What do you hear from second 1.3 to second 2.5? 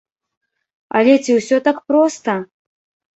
ўсё так проста?